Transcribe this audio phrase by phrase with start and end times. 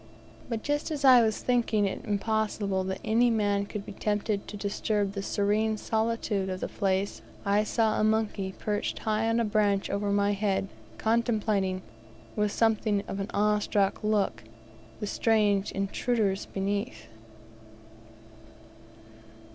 [0.49, 4.57] But just as I was thinking it impossible that any man could be tempted to
[4.57, 9.45] disturb the serene solitude of the place, I saw a monkey perched high on a
[9.45, 11.83] branch over my head, contemplating,
[12.35, 14.43] with something of an awe struck look,
[14.99, 17.05] the strange intruders beneath.